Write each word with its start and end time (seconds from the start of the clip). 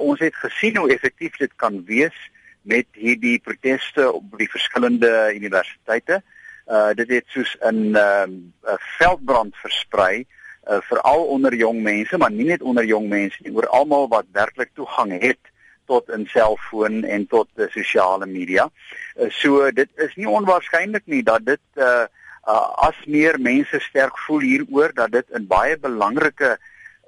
Ons 0.00 0.20
het 0.24 0.34
gesien 0.34 0.76
hoe 0.76 0.90
effektief 0.92 1.36
dit 1.36 1.52
kan 1.60 1.82
wees 1.84 2.16
met 2.62 2.86
hierdie 2.96 3.38
proteste 3.44 4.06
op 4.12 4.36
die 4.40 4.48
verskillende 4.50 5.32
universiteite. 5.34 6.22
Uh 6.66 6.90
dit 6.94 7.08
het 7.08 7.26
soos 7.28 7.56
'n 7.60 7.96
ehm, 7.96 8.30
'n 8.30 8.52
uh, 8.64 8.76
veldbrand 8.98 9.56
versprei 9.56 10.26
uh, 10.70 10.80
veral 10.80 11.24
onder 11.24 11.54
jong 11.54 11.82
mense, 11.82 12.18
maar 12.18 12.30
nie 12.30 12.46
net 12.46 12.62
onder 12.62 12.84
jong 12.84 13.08
mense 13.08 13.36
nie, 13.42 13.54
oor 13.54 13.68
almal 13.68 14.08
wat 14.08 14.26
werklik 14.32 14.70
toegang 14.74 15.20
het 15.20 15.40
tot 15.86 16.08
'n 16.08 16.26
selfoon 16.26 17.04
en 17.04 17.26
tot 17.26 17.48
die 17.54 17.68
sosiale 17.70 18.26
media. 18.26 18.70
Uh, 19.16 19.30
so 19.30 19.70
dit 19.70 19.88
is 19.96 20.14
nie 20.14 20.28
onwaarskynlik 20.28 21.06
nie 21.06 21.22
dat 21.22 21.44
dit 21.44 21.64
uh, 21.74 22.06
uh 22.48 22.86
as 22.88 22.96
meer 23.06 23.40
mense 23.40 23.80
sterk 23.80 24.18
voel 24.18 24.40
hieroor 24.40 24.94
dat 24.94 25.12
dit 25.12 25.26
'n 25.32 25.46
baie 25.46 25.76
belangrike 25.78 26.58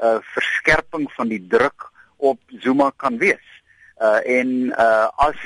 uh 0.01 0.19
verskerping 0.21 1.13
van 1.13 1.29
die 1.29 1.47
druk 1.49 1.92
op 2.23 2.41
Zuma 2.63 2.93
kan 2.97 3.19
wees. 3.19 3.49
Uh 3.99 4.21
en 4.39 4.49
uh 4.87 5.09
as 5.27 5.41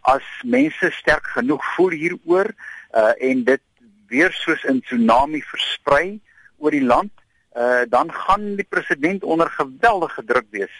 as 0.00 0.24
mense 0.44 0.90
sterk 0.90 1.26
genoeg 1.36 1.64
voel 1.74 1.90
hieroor 1.90 2.50
uh 2.96 3.12
en 3.30 3.44
dit 3.44 3.62
weer 4.08 4.32
soos 4.32 4.64
'n 4.64 4.80
tsunami 4.80 5.42
versprei 5.42 6.20
oor 6.56 6.70
die 6.70 6.84
land, 6.84 7.12
uh 7.56 7.84
dan 7.88 8.12
gaan 8.12 8.54
die 8.56 8.68
president 8.68 9.24
onder 9.24 9.50
geweldige 9.50 10.24
druk 10.24 10.48
wees 10.50 10.74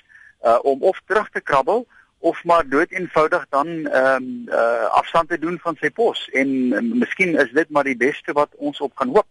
uh 0.44 0.58
om 0.62 0.82
of 0.82 1.00
terug 1.06 1.28
te 1.30 1.41
krabbel 1.41 1.86
of 2.18 2.44
maar 2.44 2.68
dood 2.68 2.91
eenvoudig 2.91 3.46
dan 3.48 3.68
ehm 3.86 4.22
um, 4.22 4.48
uh 4.48 4.86
afstand 5.00 5.28
te 5.28 5.38
doen 5.38 5.58
van 5.58 5.77
sy 5.80 5.91
pos 5.91 6.28
en 6.32 6.48
uh, 6.48 6.80
miskien 6.80 7.36
is 7.38 7.52
dit 7.52 7.68
maar 7.70 7.84
die 7.84 7.96
beste 7.96 8.32
wat 8.32 8.50
ons 8.56 8.80
op 8.80 8.94
kan 8.94 9.08
hoop. 9.08 9.28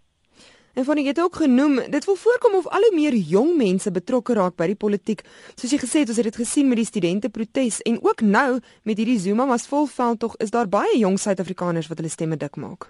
En 0.75 0.83
van 0.83 0.99
ek 0.99 1.05
het 1.13 1.19
ook 1.23 1.37
genoem, 1.39 1.77
dit 1.87 2.05
wil 2.05 2.15
voorkom 2.19 2.55
of 2.55 2.65
al 2.67 2.83
hoe 2.83 2.95
meer 2.95 3.13
jong 3.15 3.53
mense 3.55 3.91
betrokke 3.91 4.33
raak 4.35 4.57
by 4.59 4.65
die 4.67 4.75
politiek. 4.75 5.21
Soos 5.55 5.71
jy 5.71 5.77
gesê 5.79 6.01
het, 6.03 6.09
ons 6.11 6.17
het 6.19 6.27
dit 6.27 6.39
gesien 6.41 6.67
met 6.67 6.81
die 6.81 6.87
studente 6.87 7.29
protes 7.31 7.77
en 7.87 8.01
ook 8.03 8.19
nou 8.21 8.59
met 8.83 8.97
hierdie 8.99 9.19
Zuma 9.23 9.45
mas 9.47 9.69
volveld 9.71 10.19
tog 10.19 10.33
is 10.43 10.51
daar 10.51 10.67
baie 10.67 10.97
jong 10.99 11.15
Suid-Afrikaners 11.15 11.87
wat 11.87 12.01
hulle 12.01 12.11
stemme 12.11 12.35
dik 12.35 12.59
maak. 12.59 12.89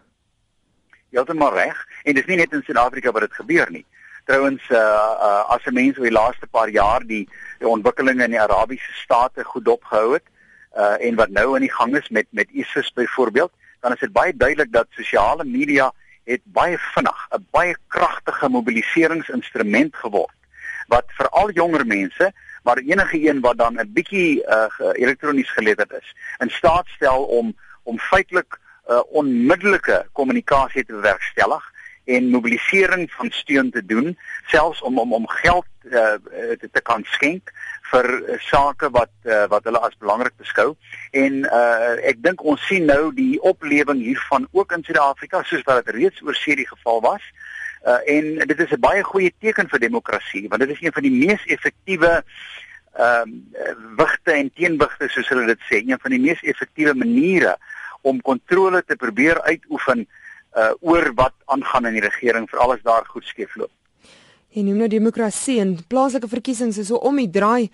Heeltemal 1.13 1.53
reg. 1.53 1.83
En 2.09 2.17
dis 2.17 2.25
nie 2.25 2.39
net 2.39 2.55
in 2.57 2.63
Suid-Afrika 2.65 3.13
wat 3.13 3.27
dit 3.27 3.37
gebeur 3.37 3.69
nie. 3.69 3.83
Trouwens 4.25 4.65
uh, 4.73 4.79
uh 4.79 5.43
as 5.53 5.67
'n 5.69 5.73
mens 5.73 5.99
oor 5.99 6.09
die 6.09 6.17
laaste 6.17 6.47
paar 6.49 6.69
jaar 6.73 7.05
die, 7.05 7.27
die 7.59 7.69
ontwikkelinge 7.69 8.23
in 8.25 8.33
die 8.33 8.41
Arabiese 8.41 8.97
state 9.03 9.43
goed 9.43 9.67
opgehou 9.67 10.13
het 10.13 10.25
uh 10.73 10.97
en 11.05 11.21
wat 11.21 11.29
nou 11.29 11.53
aan 11.53 11.67
die 11.67 11.75
gang 11.77 11.93
is 11.95 12.09
met 12.09 12.25
met 12.29 12.49
ISIS 12.49 12.91
byvoorbeeld, 12.93 13.51
dan 13.79 13.93
is 13.93 13.99
dit 13.99 14.11
baie 14.11 14.33
duidelik 14.33 14.71
dat 14.71 14.87
sosiale 14.89 15.45
media 15.45 15.93
het 16.25 16.41
baie 16.43 16.77
vinnig 16.77 17.27
'n 17.31 17.45
baie 17.51 17.75
kragtige 17.87 18.49
mobiliseringsinstrument 18.49 19.95
geword 19.95 20.33
wat 20.87 21.05
vir 21.17 21.29
al 21.29 21.51
jonger 21.51 21.85
mense 21.85 22.33
maar 22.63 22.77
enige 22.77 23.29
een 23.29 23.41
wat 23.41 23.57
dan 23.57 23.79
'n 23.79 23.93
bietjie 23.93 24.43
uh, 24.45 24.65
elektronies 24.93 25.51
geletterd 25.51 25.91
is 25.91 26.15
in 26.37 26.49
staat 26.49 26.87
stel 26.87 27.23
om 27.23 27.55
om 27.83 27.99
feitelik 27.99 28.59
uh, 28.89 29.01
onmiddellike 29.05 30.07
kommunikasie 30.11 30.85
te 30.85 30.93
bewerkstellig 30.93 31.73
en 32.05 32.29
mobilisering 32.29 33.11
van 33.11 33.29
steun 33.31 33.71
te 33.71 33.85
doen 33.85 34.17
selfs 34.45 34.81
om 34.81 34.99
om 34.99 35.13
om 35.13 35.27
geld 35.27 35.65
uh, 35.83 35.91
te, 36.59 36.69
te 36.71 36.81
kan 36.81 37.03
skenk 37.05 37.51
vir 37.91 38.07
uh, 38.11 38.37
sake 38.49 38.89
wat 38.95 39.13
uh, 39.25 39.45
wat 39.51 39.67
hulle 39.69 39.81
as 39.87 39.97
belangrik 40.01 40.35
beskou 40.41 40.75
en 41.23 41.43
uh, 41.45 41.95
ek 42.11 42.21
dink 42.25 42.43
ons 42.43 42.61
sien 42.69 42.85
nou 42.89 43.11
die 43.13 43.35
oplewing 43.41 44.01
hiervan 44.01 44.47
ook 44.51 44.73
in 44.77 44.85
Suid-Afrika 44.87 45.43
soos 45.43 45.65
wat 45.69 45.85
dit 45.85 45.95
reeds 45.99 46.23
oor 46.25 46.37
see 46.39 46.57
die 46.57 46.69
geval 46.69 47.01
was 47.05 47.23
uh, 47.85 48.01
en 48.15 48.47
dit 48.47 48.59
is 48.59 48.73
'n 48.73 48.81
baie 48.81 49.03
goeie 49.03 49.33
teken 49.39 49.69
vir 49.69 49.85
demokrasie 49.87 50.47
want 50.49 50.65
dit 50.65 50.75
is 50.77 50.81
een 50.81 50.95
van 50.97 51.07
die 51.09 51.15
mees 51.25 51.45
effektiewe 51.45 52.23
ehm 52.95 53.21
um, 53.21 53.31
wigte 53.99 54.31
en 54.31 54.49
teenwigte 54.55 55.09
soos 55.11 55.29
hulle 55.29 55.45
dit 55.51 55.63
sê 55.69 55.81
een 55.83 55.99
van 55.99 56.11
die 56.15 56.21
mees 56.27 56.41
effektiewe 56.41 56.93
maniere 56.95 57.57
om 58.01 58.21
kontrole 58.21 58.83
te 58.87 58.95
probeer 58.95 59.41
uitoefen 59.41 60.07
uh 60.55 60.71
oor 60.79 61.11
wat 61.19 61.35
aangaan 61.51 61.89
in 61.89 61.97
die 61.99 62.05
regering 62.05 62.47
vir 62.49 62.61
alles 62.63 62.83
daar 62.87 63.05
goed 63.11 63.25
skeef 63.27 63.55
loop. 63.59 63.74
Jy 64.55 64.61
noem 64.63 64.85
nou 64.85 64.87
demokrasie 64.87 65.57
en 65.59 65.73
plaaslike 65.91 66.29
verkiesings 66.31 66.77
is 66.79 66.87
so 66.87 66.95
om 67.03 67.17
die 67.19 67.27
draai. 67.27 67.67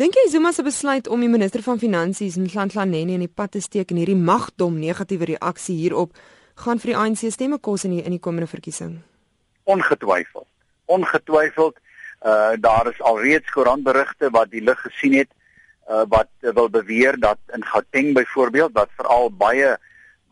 Dink 0.00 0.14
jy 0.16 0.30
Zuma 0.32 0.48
se 0.56 0.62
besluit 0.64 1.10
om 1.12 1.20
die 1.20 1.28
minister 1.28 1.60
van 1.60 1.76
finansies 1.76 2.38
Nhlanhlaneni 2.40 3.18
in 3.18 3.24
die 3.26 3.28
pad 3.28 3.52
te 3.52 3.60
steek 3.60 3.92
en 3.92 4.00
hierdie 4.00 4.16
magdom 4.16 4.78
negatiewe 4.80 5.28
reaksie 5.34 5.76
hierop 5.76 6.16
gaan 6.62 6.80
vir 6.80 6.94
die 6.94 6.96
ANC 7.02 7.26
stemme 7.34 7.58
kos 7.60 7.84
in 7.84 7.98
die 7.98 8.00
in 8.00 8.16
die 8.16 8.22
komende 8.24 8.48
verkiesing? 8.48 8.94
Ongetwyfeld. 9.68 10.48
Ongetwyfeld. 10.88 11.76
Uh 12.24 12.56
daar 12.56 12.88
is 12.88 13.04
alreeds 13.04 13.52
koerantberigte 13.52 14.32
wat 14.32 14.48
die 14.56 14.64
lig 14.64 14.80
gesien 14.88 15.18
het 15.20 15.28
uh 15.92 16.06
wat 16.08 16.32
uh, 16.40 16.56
wil 16.56 16.72
beweer 16.72 17.20
dat 17.20 17.38
in 17.52 17.64
Gauteng 17.74 18.14
byvoorbeeld 18.16 18.72
wat 18.72 18.88
veral 18.96 19.28
baie 19.28 19.76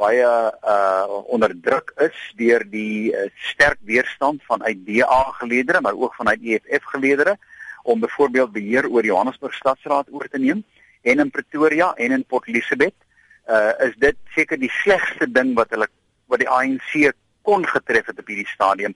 baie 0.01 0.25
uh 0.25 1.21
onderdruk 1.35 1.93
is 2.07 2.19
deur 2.41 2.65
die 2.73 3.13
uh, 3.13 3.29
sterk 3.53 3.81
weerstand 3.85 4.43
vanuit 4.49 4.81
DA 4.87 5.23
geleedere 5.41 5.81
maar 5.85 5.99
ook 5.99 6.15
vanuit 6.15 6.41
EFF 6.43 6.85
geleedere 6.95 7.37
om 7.83 8.01
byvoorbeeld 8.01 8.53
beheer 8.53 8.89
oor 8.89 9.05
Johannesburg 9.05 9.55
stadsraad 9.55 10.09
oor 10.11 10.29
te 10.29 10.39
neem. 10.39 10.65
En 11.03 11.19
in 11.19 11.31
Pretoria 11.31 11.95
en 11.95 12.13
in 12.13 12.25
Port 12.25 12.49
Elizabeth 12.49 12.97
uh 13.49 13.73
is 13.87 13.97
dit 13.99 14.17
seker 14.37 14.59
die 14.61 14.73
slegste 14.83 15.27
ding 15.33 15.55
wat 15.59 15.73
hulle 15.75 15.89
wat 16.31 16.43
die 16.43 16.49
ANC 16.49 17.13
kon 17.43 17.65
getref 17.67 18.07
het 18.07 18.21
op 18.21 18.29
hierdie 18.29 18.49
stadium. 18.53 18.95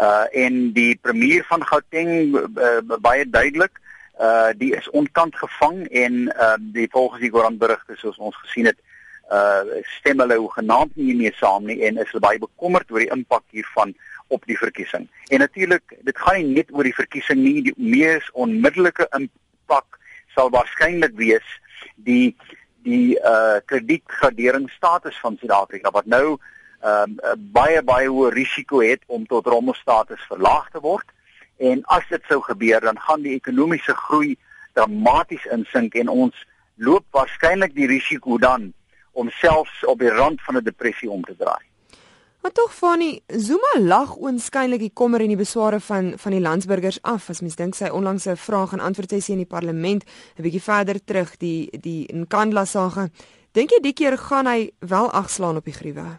Uh 0.00 0.24
en 0.44 0.72
die 0.72 0.96
premier 0.96 1.44
van 1.48 1.64
Gauteng 1.66 2.34
uh, 2.34 2.80
baie 3.00 3.28
duidelik 3.28 3.78
uh 4.20 4.50
die 4.56 4.72
is 4.76 4.88
ontkant 4.90 5.36
gevang 5.36 5.84
en 5.88 6.24
uh 6.32 6.56
die 6.58 6.88
volgens 6.90 7.20
die 7.20 7.30
koerantberigte 7.30 7.96
soos 8.00 8.18
ons 8.18 8.36
gesien 8.46 8.72
het 8.72 8.80
stem 9.98 10.20
hulle 10.20 10.36
genaamd 10.54 10.96
nie 10.96 11.14
meer 11.16 11.36
saam 11.38 11.66
nie 11.66 11.78
en 11.86 12.00
is 12.02 12.10
hulle 12.10 12.24
baie 12.24 12.40
bekommerd 12.42 12.90
oor 12.92 13.04
die 13.04 13.12
impak 13.14 13.44
hiervan 13.50 13.94
op 14.32 14.44
die 14.46 14.58
verkiesing. 14.58 15.08
En 15.28 15.38
natuurlik, 15.44 15.96
dit 16.00 16.18
gaan 16.18 16.40
nie 16.40 16.56
net 16.58 16.72
oor 16.72 16.84
die 16.88 16.96
verkiesing 16.96 17.40
nie, 17.40 17.62
die 17.68 17.74
mees 17.76 18.28
onmiddellike 18.32 19.08
impak 19.16 19.98
sal 20.34 20.52
waarskynlik 20.52 21.16
wees 21.20 21.56
die 21.96 22.34
die 22.82 23.14
uh 23.22 23.60
kredietgraderingsstatus 23.70 25.18
van 25.22 25.36
Suid-Afrika 25.38 25.92
wat 25.94 26.08
nou 26.10 26.38
ehm 26.82 27.18
uh, 27.22 27.34
baie 27.54 27.82
baie 27.86 28.08
hoë 28.10 28.32
risiko 28.34 28.80
het 28.82 29.04
om 29.06 29.26
tot 29.26 29.46
rommelstatus 29.46 30.24
verlaag 30.30 30.70
te 30.74 30.80
word. 30.82 31.06
En 31.62 31.84
as 31.94 32.08
dit 32.10 32.24
sou 32.28 32.40
gebeur, 32.42 32.80
dan 32.80 32.98
gaan 32.98 33.22
die 33.22 33.36
ekonomiese 33.38 33.94
groei 33.94 34.34
dramaties 34.74 35.44
insink 35.54 35.94
en 35.94 36.08
ons 36.08 36.46
loop 36.74 37.04
waarskynlik 37.14 37.74
die 37.76 37.86
risiko 37.86 38.38
dan 38.38 38.72
om 39.12 39.30
selfs 39.30 39.84
op 39.84 39.98
die 39.98 40.10
rand 40.10 40.42
van 40.42 40.56
'n 40.56 40.64
depressie 40.64 41.10
om 41.10 41.22
te 41.24 41.36
draai. 41.36 41.64
Maar 42.42 42.52
tog 42.52 42.74
Fanny, 42.74 43.20
Zuma 43.26 43.78
lag 43.78 44.16
oënskynlik 44.16 44.80
die 44.82 44.92
kommer 44.92 45.22
en 45.22 45.30
die 45.30 45.38
besware 45.38 45.78
van 45.80 46.12
van 46.18 46.34
die 46.34 46.40
landsburgers 46.40 46.98
af 47.02 47.28
as 47.30 47.40
mens 47.40 47.54
dink 47.56 47.76
sy 47.78 47.86
onlangse 47.94 48.34
vraag 48.36 48.72
en 48.72 48.82
antwoord 48.82 49.14
sessie 49.14 49.36
in 49.36 49.44
die 49.44 49.52
parlement 49.52 50.02
'n 50.36 50.42
bietjie 50.42 50.62
verder 50.62 50.98
terug 51.04 51.36
die 51.36 51.70
die 51.70 52.08
Nkandla 52.12 52.64
sage. 52.64 53.10
Dink 53.52 53.70
jy 53.70 53.80
die 53.80 53.92
keer 53.92 54.18
gaan 54.18 54.46
hy 54.46 54.70
wel 54.80 55.10
agslaan 55.10 55.56
op 55.56 55.64
die 55.64 55.76
gruwe? 55.76 56.18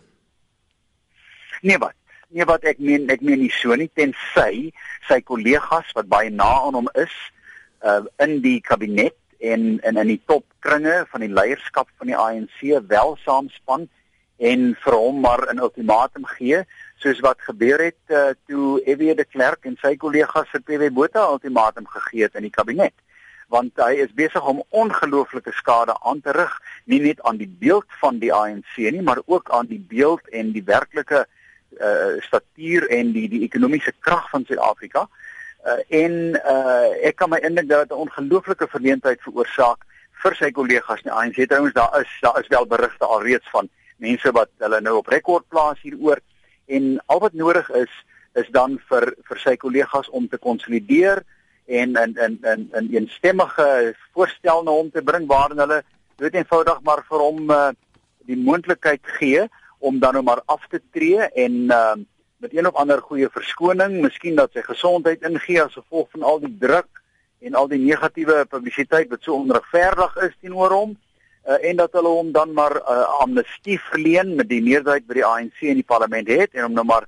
Nee 1.62 1.78
wat? 1.78 1.96
Nee 2.30 2.46
wat 2.46 2.64
ek 2.64 2.80
meen 2.80 3.10
ek 3.10 3.22
meen 3.22 3.40
nie 3.40 3.52
so 3.52 3.76
nie 3.76 3.92
tensy 3.94 4.72
sy 5.08 5.20
kollegas 5.22 5.92
wat 5.94 6.08
baie 6.08 6.30
na 6.30 6.62
aan 6.66 6.74
hom 6.74 6.90
is 6.94 7.16
uh, 7.84 8.06
in 8.20 8.40
die 8.42 8.62
kabinet 8.62 9.16
en 9.44 9.80
in 9.82 9.98
in 9.98 10.08
die 10.08 10.22
topkringe 10.26 11.04
van 11.12 11.24
die 11.26 11.34
leierskap 11.34 11.90
van 11.98 12.12
die 12.12 12.18
ANC 12.18 12.60
wel 12.88 13.18
saamspan 13.26 13.88
en 14.38 14.70
vir 14.84 14.96
hom 14.96 15.20
maar 15.26 15.44
'n 15.52 15.64
ultimatum 15.68 16.26
gee 16.36 16.64
soos 17.04 17.20
wat 17.20 17.42
gebeur 17.48 17.80
het 17.84 18.00
uh, 18.08 18.32
toe 18.48 18.82
F.W. 18.86 19.16
de 19.16 19.26
Klerk 19.26 19.66
en 19.66 19.76
sy 19.82 19.96
kollegas 19.96 20.48
vir 20.52 20.64
PW 20.68 20.92
Botha 21.00 21.26
ultimatum 21.36 21.88
gegee 21.88 22.24
het 22.24 22.36
in 22.36 22.48
die 22.48 22.56
kabinet 22.60 22.96
want 23.48 23.78
hy 23.78 23.94
is 24.06 24.16
besig 24.16 24.48
om 24.48 24.64
ongelooflike 24.70 25.52
skade 25.52 25.96
aan 26.02 26.22
te 26.22 26.32
rig 26.32 26.54
nie 26.86 27.02
net 27.02 27.22
aan 27.22 27.38
die 27.38 27.52
beeld 27.60 27.90
van 28.02 28.20
die 28.20 28.34
ANC 28.34 28.78
nie 28.78 29.02
maar 29.02 29.22
ook 29.26 29.52
aan 29.52 29.68
die 29.68 29.84
beeld 29.96 30.30
en 30.30 30.52
die 30.52 30.64
werklike 30.64 31.26
uh, 31.26 32.16
statuur 32.20 32.88
en 32.90 33.12
die 33.12 33.28
die 33.30 33.44
ekonomiese 33.44 33.94
krag 34.00 34.30
van 34.30 34.48
Suid-Afrika 34.48 35.04
uh, 35.04 35.23
en 35.88 36.14
uh, 36.36 37.08
ek 37.08 37.16
kan 37.16 37.30
my 37.30 37.40
indink 37.40 37.70
dat 37.70 37.88
dit 37.88 37.98
'n 37.98 38.02
ongelooflike 38.06 38.68
verleentheid 38.68 39.22
veroorsaak 39.22 39.86
vir 40.24 40.36
sy 40.36 40.52
kollegas 40.52 41.04
in 41.04 41.10
die 41.12 41.16
ANC. 41.16 41.48
Trouwens 41.48 41.74
daar 41.74 42.02
is 42.02 42.12
daar 42.22 42.40
is 42.40 42.48
wel 42.48 42.66
berigte 42.66 43.06
alreeds 43.06 43.50
van 43.52 43.70
mense 43.98 44.32
wat 44.32 44.50
hulle 44.58 44.82
nou 44.82 44.98
op 44.98 45.08
rekord 45.08 45.48
plaas 45.50 45.80
hieroor 45.82 46.20
en 46.68 47.00
al 47.06 47.20
wat 47.20 47.34
nodig 47.34 47.70
is 47.70 47.94
is 48.34 48.50
dan 48.52 48.80
vir 48.90 49.14
vir 49.30 49.40
sy 49.40 49.56
kollegas 49.62 50.10
om 50.10 50.28
te 50.28 50.38
konsolideer 50.38 51.24
en 51.66 51.96
in 51.96 52.16
in 52.26 52.38
in 52.44 52.70
'n 52.72 52.90
eenstemmige 52.96 53.96
voorstel 54.14 54.64
na 54.64 54.72
hom 54.72 54.92
te 54.92 55.02
bring 55.02 55.28
waarin 55.28 55.60
hulle 55.60 55.84
weet 56.18 56.36
eenvoudig 56.36 56.82
maar 56.82 57.04
vir 57.10 57.20
hom 57.20 57.52
uh, 57.52 57.72
die 58.26 58.38
moontlikheid 58.38 59.02
gee 59.20 59.48
om 59.80 60.00
dan 60.00 60.14
nou 60.14 60.24
maar 60.24 60.42
af 60.46 60.68
te 60.68 60.82
tree 60.92 61.20
en 61.20 61.54
uh, 61.72 61.96
met 62.44 62.54
een 62.54 62.68
of 62.68 62.76
ander 62.76 63.00
goeie 63.02 63.30
verskoning, 63.32 64.02
miskien 64.04 64.36
dat 64.36 64.52
sy 64.52 64.62
gesondheid 64.66 65.22
ingee 65.24 65.62
as 65.64 65.78
gevolg 65.78 66.10
van 66.12 66.26
al 66.28 66.42
die 66.44 66.52
druk 66.60 66.90
en 67.48 67.56
al 67.56 67.70
die 67.72 67.80
negatiewe 67.80 68.44
publisiteit 68.52 69.08
wat 69.12 69.24
so 69.24 69.38
onregverdig 69.38 70.18
is 70.28 70.36
teenoor 70.42 70.76
hom 70.76 70.92
uh, 70.92 71.56
en 71.70 71.80
dat 71.80 71.96
hulle 71.96 72.12
hom 72.12 72.34
dan 72.36 72.52
maar 72.58 72.76
uh, 72.82 72.98
amnestie 73.24 73.78
verleen 73.88 74.36
met 74.36 74.50
die 74.52 74.60
meerderheid 74.66 75.08
by 75.08 75.22
die 75.22 75.26
ANC 75.28 75.64
in 75.72 75.80
die 75.80 75.88
parlement 75.88 76.32
het 76.36 76.52
en 76.52 76.68
hom 76.68 76.76
nou 76.80 76.86
maar 76.92 77.08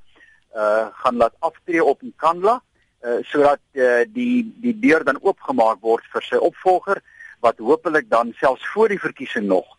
uh, 0.56 0.88
gaan 1.04 1.20
laat 1.20 1.36
aftree 1.44 1.84
op 1.84 2.04
in 2.08 2.16
Kandla 2.24 2.56
uh, 2.60 3.20
sodat 3.28 3.64
uh, 3.74 4.04
die 4.16 4.46
die 4.64 4.76
deur 4.88 5.04
dan 5.04 5.20
oopgemaak 5.20 5.84
word 5.84 6.08
vir 6.16 6.30
sy 6.30 6.40
opvolger 6.40 7.04
wat 7.44 7.60
hopelik 7.60 8.08
dan 8.12 8.32
selfs 8.40 8.64
voor 8.72 8.96
die 8.96 9.04
verkiesing 9.04 9.52
nog 9.52 9.75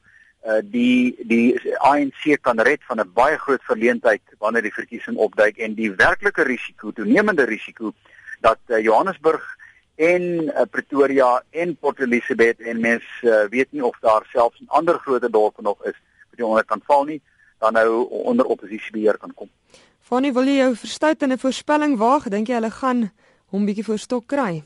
uh, 0.46 0.62
die 0.62 1.16
die 1.26 1.58
ANC 1.78 2.38
kan 2.40 2.60
red 2.60 2.82
van 2.88 3.00
'n 3.00 3.12
baie 3.12 3.38
groot 3.38 3.62
verleentheid 3.62 4.22
wanneer 4.38 4.62
die 4.62 4.78
verkiesing 4.78 5.16
opduik 5.16 5.58
en 5.58 5.74
die 5.74 5.90
werklike 5.92 6.42
risiko 6.42 6.92
toenemende 6.92 7.44
risiko 7.44 7.92
dat 8.40 8.58
uh, 8.68 8.78
Johannesburg 8.78 9.56
en 9.96 10.22
uh, 10.22 10.62
Pretoria 10.70 11.42
en 11.50 11.76
Port 11.76 12.00
Elizabeth 12.00 12.60
en 12.60 12.80
mens 12.80 13.04
uh, 13.22 13.44
weet 13.50 13.72
nie 13.72 13.84
of 13.84 13.96
daar 14.00 14.26
selfs 14.32 14.60
'n 14.60 14.68
ander 14.68 14.98
groot 14.98 15.32
dorp 15.32 15.60
nog 15.60 15.84
is 15.84 15.98
wat 16.30 16.36
die 16.36 16.46
onderkant 16.46 16.84
val 16.84 17.04
nie 17.04 17.20
dan 17.58 17.72
nou 17.72 18.08
onder 18.08 18.46
oppositiebeheer 18.46 19.18
kan 19.18 19.34
kom. 19.34 19.50
Fanny, 20.00 20.32
wil 20.32 20.46
jy 20.46 20.60
jou 20.60 20.74
verstout 20.76 21.22
in 21.22 21.32
'n 21.32 21.38
voorspelling 21.38 21.96
waag? 21.98 22.28
Dink 22.28 22.46
jy 22.46 22.54
hulle 22.54 22.70
gaan 22.70 23.12
hom 23.46 23.66
bietjie 23.66 23.84
voor 23.84 23.98
stok 23.98 24.26
kry? 24.26 24.62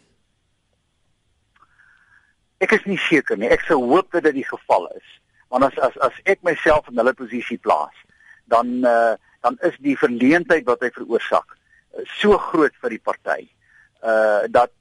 Ek 2.58 2.72
is 2.72 2.84
nie 2.84 2.98
seker 2.98 3.38
nie. 3.38 3.48
Ek 3.48 3.60
sou 3.60 3.80
hoop 3.80 4.10
dat 4.12 4.22
dit 4.22 4.34
die 4.34 4.44
geval 4.44 4.86
is. 4.96 5.19
Want 5.50 5.66
as 5.66 5.78
as 5.82 5.96
as 6.06 6.18
ek 6.30 6.42
myself 6.46 6.88
in 6.90 7.00
hulle 7.02 7.14
posisie 7.18 7.58
plaas, 7.58 7.96
dan 8.50 8.80
uh, 8.86 9.14
dan 9.44 9.56
is 9.66 9.76
die 9.82 9.96
verleentheid 9.98 10.66
wat 10.68 10.82
hy 10.84 10.90
veroorsaak 10.94 11.54
uh, 11.54 12.04
so 12.18 12.38
groot 12.50 12.76
vir 12.82 12.96
die 12.96 13.02
party. 13.10 13.40
Uh 14.02 14.46
dat 14.48 14.72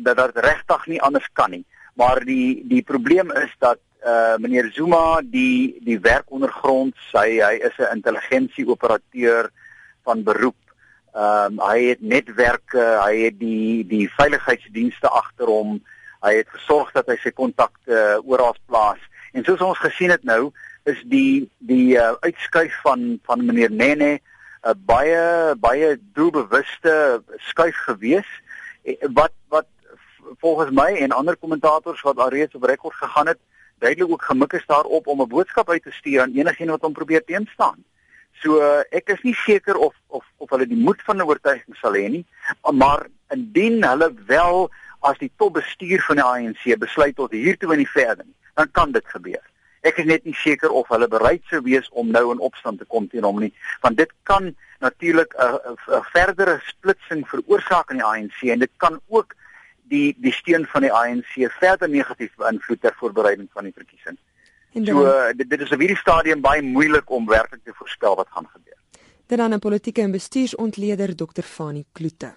dat 0.00 0.16
dit 0.20 0.44
regtig 0.44 0.86
nie 0.86 1.02
anders 1.02 1.26
kan 1.34 1.50
nie. 1.50 1.64
Maar 1.98 2.22
die 2.24 2.62
die 2.68 2.82
probleem 2.82 3.32
is 3.32 3.52
dat 3.58 3.80
uh 4.06 4.36
meneer 4.40 4.70
Zuma 4.72 5.20
die 5.22 5.78
die 5.84 5.98
werk 6.00 6.30
ondergrond, 6.30 6.94
hy 7.12 7.40
hy 7.40 7.56
is 7.68 7.76
'n 7.78 7.96
intelligensieoperateur 7.98 9.50
van 10.04 10.22
beroep. 10.22 10.60
Ehm 11.16 11.58
um, 11.58 11.60
hy 11.68 11.78
het 11.90 12.00
netwerke, 12.00 12.84
hy 13.04 13.14
het 13.26 13.38
die 13.40 13.86
die 13.88 14.06
veiligheidsdienste 14.18 15.08
agter 15.08 15.48
hom. 15.48 15.78
Hy 16.20 16.34
het 16.40 16.48
gesorg 16.52 16.92
dat 16.92 17.08
hy 17.08 17.16
sy 17.22 17.32
kontakte 17.32 17.92
uh, 17.92 18.28
oral 18.28 18.56
plaas. 18.66 19.00
En 19.36 19.44
soos 19.44 19.60
ons 19.60 19.78
gesien 19.78 20.08
het 20.08 20.22
nou, 20.24 20.48
is 20.88 21.00
die 21.12 21.50
die 21.68 21.96
uh, 22.00 22.14
uitskuif 22.24 22.72
van 22.84 23.18
van 23.28 23.44
meneer 23.44 23.70
Nene 23.70 24.12
'n 24.14 24.20
uh, 24.68 24.72
baie 24.88 25.54
baie 25.60 25.98
doelbewuste 26.16 27.22
skuif 27.48 27.76
geweest 27.88 28.32
wat 29.18 29.34
wat 29.48 29.68
volgens 30.40 30.72
my 30.72 30.88
en 31.04 31.12
ander 31.12 31.36
kommentators 31.36 32.00
wat 32.00 32.16
al 32.18 32.32
reeds 32.32 32.54
op 32.54 32.64
rekord 32.64 32.94
gegaan 32.94 33.26
het, 33.26 33.38
duidelik 33.78 34.10
ook 34.10 34.22
gemik 34.22 34.52
is 34.52 34.66
daarop 34.66 35.06
om 35.06 35.20
'n 35.20 35.28
boodskap 35.28 35.70
uit 35.70 35.82
te 35.82 35.92
stuur 35.92 36.20
aan 36.20 36.32
enigiemand 36.32 36.80
wat 36.80 36.88
hom 36.88 36.92
probeer 36.92 37.24
teenstaan. 37.24 37.84
So 38.40 38.60
ek 38.90 39.08
is 39.08 39.22
nie 39.22 39.34
seker 39.34 39.76
of 39.76 39.94
of 40.06 40.24
of 40.36 40.50
hulle 40.50 40.66
die 40.66 40.84
moed 40.86 41.02
van 41.02 41.16
'n 41.16 41.28
oortuiging 41.28 41.76
sal 41.76 41.92
hê 41.92 42.08
nie, 42.08 42.26
maar 42.72 43.06
indien 43.28 43.84
hulle 43.84 44.14
wel 44.26 44.70
as 45.00 45.18
die 45.18 45.32
topbestuur 45.36 46.00
van 46.00 46.16
die 46.16 46.24
ANC 46.24 46.78
besluit 46.78 47.16
tot 47.16 47.30
hier 47.30 47.56
toe 47.56 47.72
en 47.72 47.78
nie 47.78 47.90
verder 47.90 48.24
nie, 48.24 48.36
dan 48.56 48.70
kan 48.72 48.92
dit 48.92 49.06
gebeur. 49.14 49.42
Ek 49.86 50.00
is 50.02 50.08
net 50.08 50.24
nie 50.26 50.34
seker 50.34 50.72
of 50.74 50.88
hulle 50.90 51.08
bereid 51.08 51.44
sou 51.50 51.60
wees 51.62 51.88
om 51.92 52.10
nou 52.10 52.30
in 52.32 52.42
opstand 52.42 52.80
te 52.82 52.88
kom 52.90 53.06
teen 53.08 53.26
hom 53.28 53.38
nie, 53.40 53.52
want 53.84 53.98
dit 54.00 54.12
kan 54.24 54.54
natuurlik 54.80 55.34
'n 55.38 56.02
verdere 56.12 56.60
splitsing 56.66 57.26
veroorsaak 57.28 57.90
in 57.90 58.00
die 58.02 58.08
ANC 58.12 58.38
en 58.42 58.58
dit 58.58 58.72
kan 58.76 59.00
ook 59.08 59.34
die 59.88 60.16
die 60.18 60.32
steun 60.32 60.66
van 60.66 60.82
die 60.82 60.92
ANC 60.92 61.32
verder 61.58 61.88
negatief 61.88 62.32
beïnvloed 62.36 62.80
ter 62.80 62.94
voorbereiding 62.98 63.48
van 63.52 63.64
die 63.64 63.76
verkiesing. 63.76 64.18
So 64.84 65.04
dit, 65.36 65.48
dit 65.50 65.60
is 65.60 65.72
op 65.72 65.80
hierdie 65.80 65.96
stadium 65.96 66.40
baie 66.40 66.62
moeilik 66.62 67.10
om 67.10 67.26
werklik 67.26 67.64
te 67.64 67.72
voorspel 67.74 68.16
wat 68.16 68.28
gaan 68.30 68.48
gebeur. 68.52 68.78
Dit 69.26 69.38
dan 69.38 69.54
'n 69.54 69.58
politieke 69.58 70.02
en 70.02 70.10
bestuursontleder 70.10 71.16
Dr. 71.16 71.42
Fanie 71.42 71.86
Kloete. 71.92 72.34